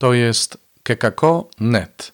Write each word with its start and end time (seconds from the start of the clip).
To 0.00 0.14
jest 0.14 0.58
kekako.net. 0.82 2.12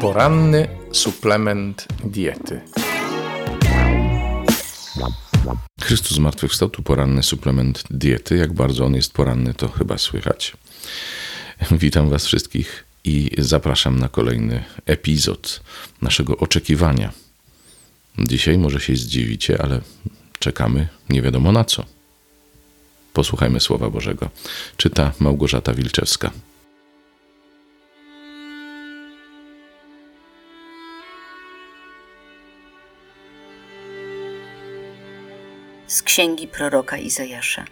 Poranny 0.00 0.68
suplement 0.92 1.86
diety. 2.04 2.60
Chrystus 5.80 6.12
zmartwychwstał, 6.12 6.70
tu 6.70 6.82
poranny 6.82 7.22
suplement 7.22 7.84
diety. 7.90 8.36
Jak 8.36 8.52
bardzo 8.52 8.84
on 8.84 8.94
jest 8.94 9.12
poranny, 9.12 9.54
to 9.54 9.68
chyba 9.68 9.98
słychać. 9.98 10.56
Witam 11.70 12.10
Was 12.10 12.26
wszystkich 12.26 12.84
i 13.04 13.30
zapraszam 13.38 13.98
na 13.98 14.08
kolejny 14.08 14.64
epizod 14.86 15.60
naszego 16.02 16.36
oczekiwania. 16.36 17.12
Dzisiaj 18.18 18.58
może 18.58 18.80
się 18.80 18.96
zdziwicie, 18.96 19.62
ale 19.62 19.80
czekamy 20.38 20.88
nie 21.08 21.22
wiadomo 21.22 21.52
na 21.52 21.64
co. 21.64 21.84
Posłuchajmy 23.12 23.60
Słowa 23.60 23.90
Bożego. 23.90 24.28
Czyta 24.76 25.12
Małgorzata 25.18 25.74
Wilczewska. 25.74 26.30
Z 35.86 36.02
księgi 36.02 36.48
proroka 36.48 36.96
Izajasza. 36.96 37.64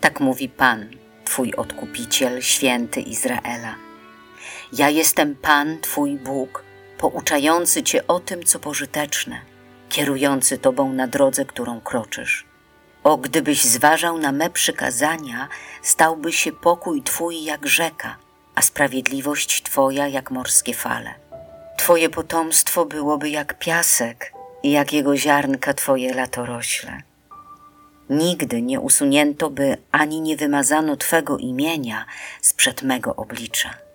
Tak 0.00 0.20
mówi 0.20 0.48
Pan, 0.48 0.86
Twój 1.24 1.54
odkupiciel, 1.54 2.42
święty 2.42 3.00
Izraela. 3.00 3.74
Ja 4.72 4.90
jestem 4.90 5.36
Pan, 5.36 5.80
Twój 5.80 6.16
Bóg, 6.16 6.64
pouczający 6.98 7.82
Cię 7.82 8.06
o 8.06 8.20
tym, 8.20 8.44
co 8.44 8.58
pożyteczne, 8.58 9.40
kierujący 9.88 10.58
Tobą 10.58 10.92
na 10.92 11.06
drodze, 11.06 11.44
którą 11.44 11.80
kroczysz. 11.80 12.44
O, 13.04 13.16
gdybyś 13.16 13.64
zważał 13.64 14.18
na 14.18 14.32
me 14.32 14.50
przykazania, 14.50 15.48
stałby 15.82 16.32
się 16.32 16.52
pokój 16.52 17.02
Twój 17.02 17.44
jak 17.44 17.66
rzeka, 17.66 18.16
a 18.54 18.62
sprawiedliwość 18.62 19.62
Twoja 19.62 20.08
jak 20.08 20.30
morskie 20.30 20.74
fale. 20.74 21.14
Twoje 21.78 22.10
potomstwo 22.10 22.84
byłoby 22.84 23.30
jak 23.30 23.58
piasek 23.58 24.32
i 24.62 24.70
jak 24.70 24.92
jego 24.92 25.16
ziarnka 25.16 25.74
Twoje 25.74 26.14
latorośle. 26.14 27.02
Nigdy 28.10 28.62
nie 28.62 28.80
usunięto 28.80 29.50
by 29.50 29.76
ani 29.92 30.20
nie 30.20 30.36
wymazano 30.36 30.96
Twego 30.96 31.38
imienia 31.38 32.04
z 32.42 32.52
przed 32.52 32.82
mego 32.82 33.16
oblicza. 33.16 33.87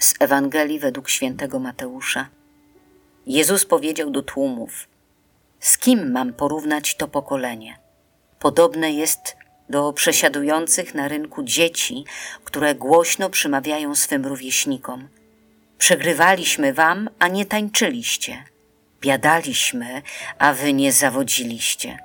Z 0.00 0.14
Ewangelii 0.20 0.78
według 0.78 1.08
świętego 1.10 1.58
Mateusza. 1.58 2.28
Jezus 3.26 3.64
powiedział 3.64 4.10
do 4.10 4.22
tłumów: 4.22 4.88
Z 5.60 5.78
kim 5.78 6.12
mam 6.12 6.32
porównać 6.32 6.94
to 6.94 7.08
pokolenie? 7.08 7.78
Podobne 8.38 8.92
jest 8.92 9.36
do 9.68 9.92
przesiadujących 9.92 10.94
na 10.94 11.08
rynku 11.08 11.42
dzieci, 11.42 12.04
które 12.44 12.74
głośno 12.74 13.30
przymawiają 13.30 13.94
swym 13.94 14.26
rówieśnikom: 14.26 15.08
Przegrywaliśmy 15.78 16.72
wam, 16.72 17.10
a 17.18 17.28
nie 17.28 17.46
tańczyliście. 17.46 18.44
Biadaliśmy, 19.00 20.02
a 20.38 20.52
wy 20.52 20.72
nie 20.72 20.92
zawodziliście. 20.92 21.98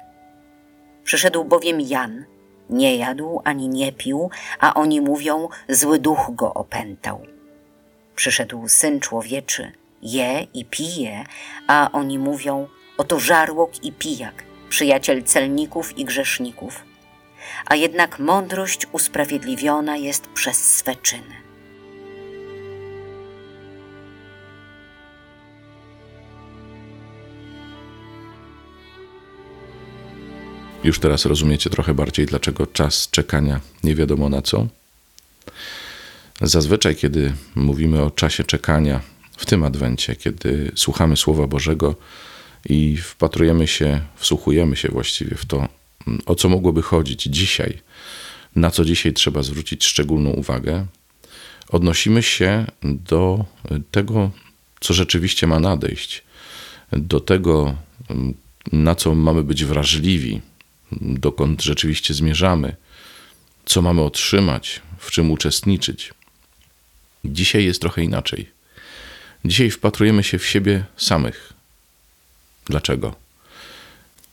Przyszedł 1.03 1.43
bowiem 1.43 1.81
Jan, 1.81 2.25
nie 2.69 2.95
jadł 2.95 3.41
ani 3.43 3.69
nie 3.69 3.91
pił, 3.91 4.29
a 4.59 4.73
oni 4.73 5.01
mówią: 5.01 5.49
Zły 5.69 5.99
duch 5.99 6.29
go 6.29 6.53
opętał. 6.53 7.34
Przyszedł 8.15 8.67
syn 8.67 8.99
człowieczy, 8.99 9.71
je 10.01 10.47
i 10.53 10.65
pije, 10.65 11.23
a 11.67 11.89
oni 11.93 12.19
mówią: 12.19 12.67
Oto 12.97 13.19
żarłok 13.19 13.83
i 13.83 13.91
pijak, 13.91 14.43
przyjaciel 14.69 15.23
celników 15.23 15.97
i 15.97 16.05
grzeszników. 16.05 16.83
A 17.65 17.75
jednak 17.75 18.19
mądrość 18.19 18.87
usprawiedliwiona 18.91 19.97
jest 19.97 20.27
przez 20.27 20.77
swe 20.77 20.95
czyny. 20.95 21.45
Już 30.83 30.99
teraz 30.99 31.25
rozumiecie 31.25 31.69
trochę 31.69 31.93
bardziej, 31.93 32.25
dlaczego 32.25 32.67
czas 32.67 33.09
czekania 33.09 33.59
nie 33.83 33.95
wiadomo 33.95 34.29
na 34.29 34.41
co. 34.41 34.67
Zazwyczaj, 36.41 36.95
kiedy 36.95 37.33
mówimy 37.55 38.01
o 38.01 38.11
czasie 38.11 38.43
czekania 38.43 39.01
w 39.37 39.45
tym 39.45 39.63
adwencie, 39.63 40.15
kiedy 40.15 40.71
słuchamy 40.75 41.17
Słowa 41.17 41.47
Bożego 41.47 41.95
i 42.69 42.97
wpatrujemy 42.97 43.67
się, 43.67 44.01
wsłuchujemy 44.15 44.75
się 44.75 44.89
właściwie 44.89 45.35
w 45.35 45.45
to, 45.45 45.67
o 46.25 46.35
co 46.35 46.49
mogłoby 46.49 46.81
chodzić 46.81 47.23
dzisiaj, 47.23 47.81
na 48.55 48.71
co 48.71 48.85
dzisiaj 48.85 49.13
trzeba 49.13 49.43
zwrócić 49.43 49.85
szczególną 49.85 50.29
uwagę, 50.29 50.85
odnosimy 51.69 52.23
się 52.23 52.65
do 52.83 53.45
tego, 53.91 54.31
co 54.79 54.93
rzeczywiście 54.93 55.47
ma 55.47 55.59
nadejść, 55.59 56.23
do 56.91 57.19
tego, 57.19 57.75
na 58.71 58.95
co 58.95 59.15
mamy 59.15 59.43
być 59.43 59.65
wrażliwi, 59.65 60.41
dokąd 61.01 61.63
rzeczywiście 61.63 62.13
zmierzamy, 62.13 62.75
co 63.65 63.81
mamy 63.81 64.01
otrzymać, 64.01 64.81
w 64.97 65.11
czym 65.11 65.31
uczestniczyć. 65.31 66.13
Dzisiaj 67.25 67.65
jest 67.65 67.81
trochę 67.81 68.03
inaczej. 68.03 68.49
Dzisiaj 69.45 69.71
wpatrujemy 69.71 70.23
się 70.23 70.39
w 70.39 70.45
siebie 70.45 70.83
samych. 70.97 71.53
Dlaczego? 72.65 73.15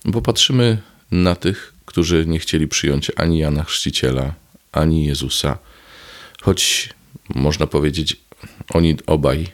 Bo 0.05 0.23
patrzymy 0.23 0.79
na 1.11 1.35
tych, 1.35 1.73
którzy 1.87 2.27
nie 2.27 2.39
chcieli 2.39 2.69
przyjąć 2.69 3.13
ani 3.17 3.39
Jana 3.39 3.65
Chrzciciela, 3.65 4.35
ani 4.73 5.07
Jezusa, 5.07 5.59
choć 6.43 6.89
można 7.35 7.67
powiedzieć, 7.67 8.17
oni 8.75 8.97
obaj 9.07 9.53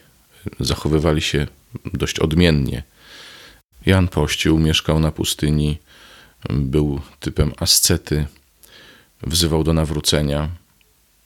zachowywali 0.61 1.23
się 1.23 1.47
dość 1.95 2.19
odmiennie. 2.19 2.83
Jan 3.87 4.09
pościł, 4.09 4.59
mieszkał 4.59 5.01
na 5.01 5.13
pustyni, 5.13 5.79
był 6.51 7.01
typem 7.21 7.53
ascety, 7.57 8.27
wzywał 9.23 9.65
do 9.65 9.73
nawrócenia, 9.73 10.49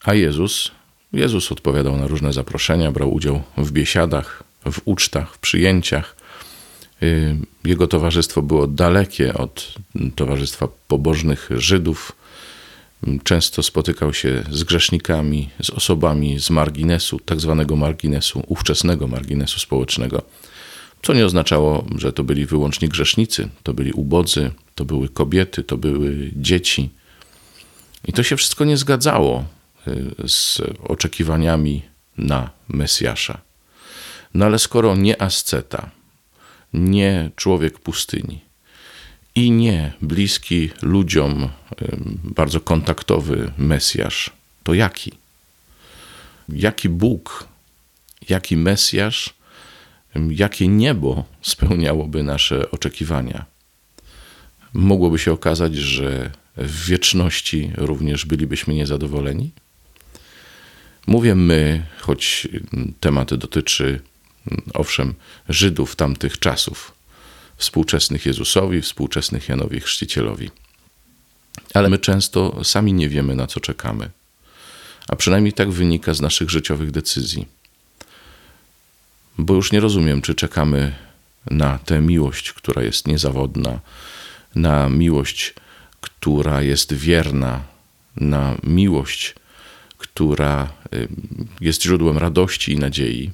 a 0.03 0.13
Jezus, 0.13 0.71
Jezus 1.13 1.51
odpowiadał 1.51 1.97
na 1.97 2.07
różne 2.07 2.33
zaproszenia, 2.33 2.91
brał 2.91 3.13
udział 3.13 3.41
w 3.57 3.71
biesiadach, 3.71 4.43
w 4.71 4.81
ucztach, 4.85 5.33
w 5.33 5.37
przyjęciach. 5.37 6.15
Y, 7.03 7.37
jego 7.63 7.87
towarzystwo 7.87 8.41
było 8.41 8.67
dalekie 8.67 9.33
od 9.33 9.73
towarzystwa 10.15 10.67
pobożnych 10.87 11.49
Żydów. 11.51 12.11
Często 13.23 13.63
spotykał 13.63 14.13
się 14.13 14.43
z 14.51 14.63
grzesznikami, 14.63 15.49
z 15.63 15.69
osobami 15.69 16.39
z 16.39 16.49
marginesu, 16.49 17.19
tak 17.19 17.39
zwanego 17.39 17.75
marginesu, 17.75 18.43
ówczesnego 18.47 19.07
marginesu 19.07 19.59
społecznego 19.59 20.21
co 21.03 21.13
nie 21.13 21.25
oznaczało, 21.25 21.85
że 21.97 22.13
to 22.13 22.23
byli 22.23 22.45
wyłącznie 22.45 22.87
grzesznicy, 22.87 23.49
to 23.63 23.73
byli 23.73 23.91
ubodzy, 23.91 24.51
to 24.75 24.85
były 24.85 25.09
kobiety, 25.09 25.63
to 25.63 25.77
były 25.77 26.31
dzieci. 26.35 26.89
I 28.07 28.13
to 28.13 28.23
się 28.23 28.37
wszystko 28.37 28.65
nie 28.65 28.77
zgadzało 28.77 29.45
z 30.27 30.61
oczekiwaniami 30.83 31.81
na 32.17 32.49
Mesjasza. 32.67 33.41
No 34.33 34.45
ale 34.45 34.59
skoro 34.59 34.95
nie 34.95 35.21
asceta, 35.21 35.89
nie 36.73 37.31
człowiek 37.35 37.79
pustyni 37.79 38.41
i 39.35 39.51
nie 39.51 39.93
bliski 40.01 40.69
ludziom, 40.81 41.43
y, 41.43 41.49
bardzo 42.23 42.59
kontaktowy 42.59 43.51
Mesjasz, 43.57 44.31
to 44.63 44.73
jaki? 44.73 45.11
Jaki 46.49 46.89
Bóg, 46.89 47.47
jaki 48.29 48.57
Mesjasz 48.57 49.33
jakie 50.29 50.67
niebo 50.67 51.23
spełniałoby 51.41 52.23
nasze 52.23 52.71
oczekiwania. 52.71 53.45
Mogłoby 54.73 55.19
się 55.19 55.31
okazać, 55.31 55.75
że 55.75 56.31
w 56.57 56.85
wieczności 56.85 57.71
również 57.77 58.25
bylibyśmy 58.25 58.73
niezadowoleni? 58.73 59.51
Mówię 61.07 61.35
my, 61.35 61.85
choć 61.99 62.47
temat 62.99 63.33
dotyczy, 63.33 63.99
owszem, 64.73 65.13
Żydów 65.49 65.95
tamtych 65.95 66.39
czasów, 66.39 66.91
współczesnych 67.57 68.25
Jezusowi, 68.25 68.81
współczesnych 68.81 69.49
Janowi 69.49 69.79
Chrzcicielowi. 69.79 70.51
Ale 71.73 71.89
my 71.89 71.97
często 71.97 72.63
sami 72.63 72.93
nie 72.93 73.09
wiemy, 73.09 73.35
na 73.35 73.47
co 73.47 73.59
czekamy. 73.59 74.09
A 75.07 75.15
przynajmniej 75.15 75.53
tak 75.53 75.71
wynika 75.71 76.13
z 76.13 76.21
naszych 76.21 76.49
życiowych 76.49 76.91
decyzji 76.91 77.47
bo 79.37 79.53
już 79.53 79.71
nie 79.71 79.79
rozumiem, 79.79 80.21
czy 80.21 80.35
czekamy 80.35 80.95
na 81.51 81.77
tę 81.77 82.01
miłość, 82.01 82.53
która 82.53 82.83
jest 82.83 83.07
niezawodna, 83.07 83.79
na 84.55 84.89
miłość, 84.89 85.53
która 86.01 86.61
jest 86.61 86.93
wierna, 86.93 87.61
na 88.15 88.55
miłość, 88.63 89.35
która 90.03 90.73
y, 90.93 91.07
jest 91.61 91.83
źródłem 91.83 92.17
radości 92.17 92.71
i 92.71 92.79
nadziei. 92.79 93.31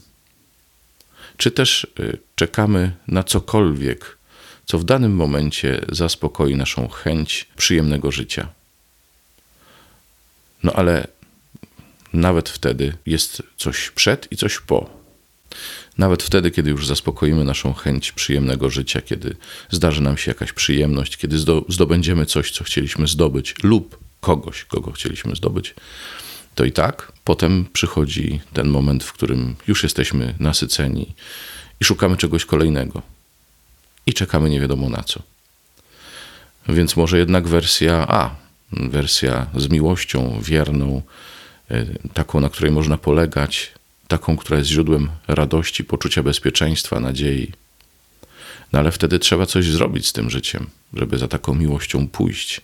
czy 1.37 1.51
też 1.51 1.87
y, 1.99 2.17
czekamy 2.35 2.91
na 3.07 3.23
cokolwiek, 3.23 4.17
co 4.65 4.79
w 4.79 4.83
danym 4.83 5.15
momencie 5.15 5.85
zaspokoi 5.89 6.55
naszą 6.55 6.87
chęć 6.87 7.47
przyjemnego 7.57 8.11
życia. 8.11 8.47
No 10.63 10.73
ale 10.73 11.07
nawet 12.13 12.49
wtedy 12.49 12.93
jest 13.05 13.43
coś 13.57 13.91
przed 13.91 14.27
i 14.31 14.37
coś 14.37 14.59
po. 14.59 14.89
Nawet 15.97 16.23
wtedy, 16.23 16.51
kiedy 16.51 16.69
już 16.69 16.87
zaspokoimy 16.87 17.43
naszą 17.43 17.73
chęć 17.73 18.11
przyjemnego 18.11 18.69
życia, 18.69 19.01
kiedy 19.01 19.35
zdarzy 19.69 20.01
nam 20.01 20.17
się 20.17 20.31
jakaś 20.31 20.53
przyjemność, 20.53 21.17
kiedy 21.17 21.37
zdobędziemy 21.69 22.25
coś, 22.25 22.51
co 22.51 22.63
chcieliśmy 22.63 23.07
zdobyć, 23.07 23.55
lub 23.63 23.99
kogoś, 24.19 24.65
kogo 24.65 24.91
chcieliśmy 24.91 25.35
zdobyć, 25.35 25.75
to 26.59 26.65
i 26.65 26.71
tak 26.71 27.11
potem 27.23 27.65
przychodzi 27.73 28.39
ten 28.53 28.67
moment, 28.67 29.03
w 29.03 29.13
którym 29.13 29.55
już 29.67 29.83
jesteśmy 29.83 30.35
nasyceni 30.39 31.13
i 31.81 31.85
szukamy 31.85 32.17
czegoś 32.17 32.45
kolejnego. 32.45 33.01
I 34.05 34.13
czekamy 34.13 34.49
nie 34.49 34.59
wiadomo 34.59 34.89
na 34.89 35.03
co. 35.03 35.21
Więc 36.69 36.95
może 36.95 37.17
jednak 37.17 37.47
wersja 37.47 38.05
A, 38.07 38.35
wersja 38.71 39.47
z 39.55 39.69
miłością 39.69 40.41
wierną, 40.41 41.01
e, 41.71 41.85
taką, 42.13 42.39
na 42.39 42.49
której 42.49 42.71
można 42.71 42.97
polegać, 42.97 43.71
taką, 44.07 44.37
która 44.37 44.57
jest 44.57 44.69
źródłem 44.69 45.09
radości, 45.27 45.83
poczucia 45.83 46.23
bezpieczeństwa, 46.23 46.99
nadziei. 46.99 47.51
No 48.73 48.79
ale 48.79 48.91
wtedy 48.91 49.19
trzeba 49.19 49.45
coś 49.45 49.65
zrobić 49.65 50.07
z 50.07 50.13
tym 50.13 50.29
życiem, 50.29 50.69
żeby 50.93 51.17
za 51.17 51.27
taką 51.27 51.55
miłością 51.55 52.07
pójść. 52.07 52.61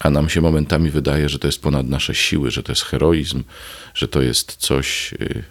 A 0.00 0.10
nam 0.10 0.28
się 0.28 0.40
momentami 0.40 0.90
wydaje, 0.90 1.28
że 1.28 1.38
to 1.38 1.48
jest 1.48 1.62
ponad 1.62 1.86
nasze 1.86 2.14
siły, 2.14 2.50
że 2.50 2.62
to 2.62 2.72
jest 2.72 2.82
heroizm, 2.82 3.44
że 3.94 4.08
to 4.08 4.22
jest 4.22 4.56
coś 4.56 5.12
y, 5.12 5.44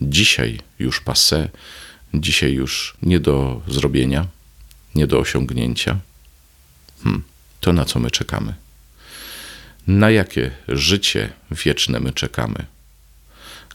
dzisiaj 0.00 0.60
już 0.78 1.00
passe, 1.00 1.48
dzisiaj 2.14 2.52
już 2.52 2.96
nie 3.02 3.20
do 3.20 3.62
zrobienia, 3.68 4.26
nie 4.94 5.06
do 5.06 5.18
osiągnięcia. 5.18 5.98
Hmm, 7.04 7.22
to 7.60 7.72
na 7.72 7.84
co 7.84 7.98
my 7.98 8.10
czekamy? 8.10 8.54
Na 9.86 10.10
jakie 10.10 10.50
życie 10.68 11.32
wieczne 11.50 12.00
my 12.00 12.12
czekamy? 12.12 12.66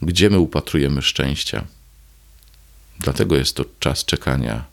Gdzie 0.02 0.30
my 0.30 0.40
upatrujemy 0.40 1.02
szczęścia? 1.02 1.66
Dlatego 3.00 3.36
jest 3.36 3.56
to 3.56 3.66
czas 3.80 4.06
czekania 4.06 4.66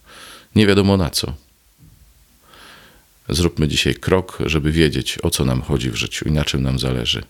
nie 0.55 0.67
wiadomo 0.67 0.97
na 0.97 1.11
co. 1.11 1.35
Zróbmy 3.33 3.69
dzisiaj 3.69 3.95
krok, 3.95 4.39
żeby 4.47 4.73
wiedzieć, 4.73 5.19
o 5.23 5.31
co 5.31 5.45
nam 5.45 5.63
chodzi 5.63 5.91
w 5.91 5.97
życiu 5.97 6.29
i 6.29 6.33
na 6.33 6.45
czym 6.45 6.63
nam 6.63 6.79
zależy. 6.79 7.23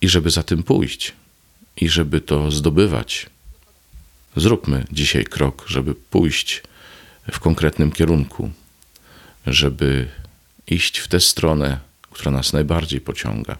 I 0.00 0.08
żeby 0.08 0.30
za 0.30 0.42
tym 0.42 0.62
pójść, 0.62 1.12
i 1.76 1.88
żeby 1.88 2.20
to 2.20 2.50
zdobywać. 2.50 3.26
Zróbmy 4.36 4.84
dzisiaj 4.92 5.24
krok, 5.24 5.64
żeby 5.68 5.94
pójść 5.94 6.62
w 7.32 7.40
konkretnym 7.40 7.92
kierunku, 7.92 8.50
żeby 9.46 10.08
iść 10.66 10.98
w 10.98 11.08
tę 11.08 11.20
stronę, 11.20 11.78
która 12.10 12.30
nas 12.30 12.52
najbardziej 12.52 13.00
pociąga. 13.00 13.58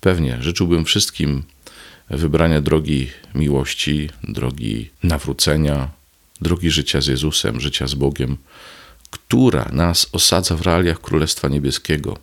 Pewnie 0.00 0.38
życzyłbym 0.40 0.84
wszystkim 0.84 1.42
wybrania 2.10 2.60
drogi 2.60 3.10
miłości, 3.34 4.10
drogi 4.22 4.90
nawrócenia, 5.02 5.90
drogi 6.40 6.70
życia 6.70 7.00
z 7.00 7.06
Jezusem, 7.06 7.60
życia 7.60 7.86
z 7.86 7.94
Bogiem, 7.94 8.36
która 9.10 9.68
nas 9.72 10.06
osadza 10.12 10.56
w 10.56 10.60
realiach 10.60 11.00
Królestwa 11.00 11.48
Niebieskiego, 11.48 12.18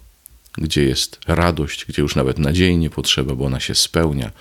gdzie 0.58 0.84
jest 0.84 1.20
radość, 1.28 1.86
gdzie 1.86 2.02
już 2.02 2.16
nawet 2.16 2.40
nadziei 2.40 2.78
nie 2.78 2.90
potrzeba, 2.90 3.36
bo 3.36 3.46
ona 3.46 3.60
się 3.60 3.76
spełnia, 3.76 4.32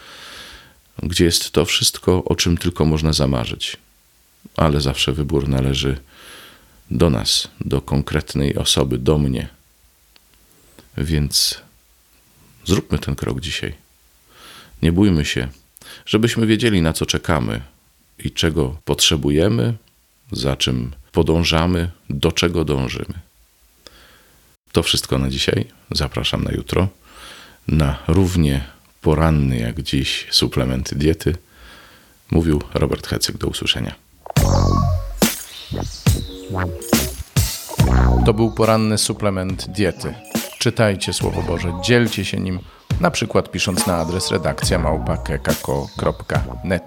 gdzie 1.03 1.25
jest 1.25 1.51
to 1.51 1.65
wszystko, 1.65 2.25
o 2.25 2.35
czym 2.37 2.57
tylko 2.57 2.85
można 2.85 3.13
zamarzyć. 3.13 3.77
Ale 4.57 4.81
zawsze 4.81 5.13
wybór 5.13 5.49
należy 5.49 6.01
do 6.91 7.11
nas, 7.11 7.49
do 7.61 7.81
konkretnej 7.81 8.57
osoby, 8.57 8.99
do 8.99 9.19
mnie. 9.19 9.49
Więc 10.97 11.61
zróbmy 12.65 12.99
ten 12.99 13.15
krok 13.15 13.41
dzisiaj. 13.41 13.75
Nie 14.83 14.93
bójmy 14.93 15.25
się, 15.25 15.49
żebyśmy 16.07 16.47
wiedzieli, 16.47 16.83
na 16.83 16.93
co 16.93 17.07
czekamy 17.07 17.61
i 18.19 18.31
czego 18.31 18.77
potrzebujemy, 18.85 19.75
za 20.33 20.57
czym 20.57 20.93
podążamy, 21.15 21.91
do 22.11 22.33
czego 22.33 22.65
dążymy. 22.65 23.15
To 24.73 24.83
wszystko 24.83 25.19
na 25.19 25.31
dzisiaj. 25.31 25.67
Zapraszam 25.91 26.45
na 26.45 26.53
jutro 26.53 26.89
na 27.69 27.99
równie 28.09 28.65
poranny 29.03 29.59
jak 29.59 29.83
dziś 29.83 30.27
suplement 30.31 30.95
diety. 30.95 31.37
Mówił 32.31 32.63
Robert 32.75 33.07
Hecyk. 33.07 33.37
Do 33.37 33.47
usłyszenia. 33.47 33.95
To 38.27 38.35
był 38.35 38.51
poranny 38.51 38.99
suplement 38.99 39.67
diety. 39.69 40.15
Czytajcie 40.59 41.13
Słowo 41.13 41.43
Boże, 41.43 41.73
dzielcie 41.85 42.25
się 42.25 42.41
nim, 42.41 42.61
na 43.01 43.11
przykład 43.11 43.51
pisząc 43.51 43.87
na 43.87 43.97
adres 43.97 44.31
redakcja 44.31 44.79
małpa.kekako.net. 44.79 46.85